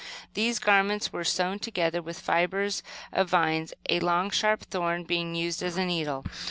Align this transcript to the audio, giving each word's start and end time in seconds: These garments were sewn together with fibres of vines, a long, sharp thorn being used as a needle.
These 0.33 0.57
garments 0.57 1.13
were 1.13 1.23
sewn 1.23 1.59
together 1.59 2.01
with 2.01 2.19
fibres 2.19 2.81
of 3.13 3.29
vines, 3.29 3.71
a 3.87 3.99
long, 3.99 4.31
sharp 4.31 4.61
thorn 4.63 5.03
being 5.03 5.35
used 5.35 5.61
as 5.61 5.77
a 5.77 5.85
needle. 5.85 6.25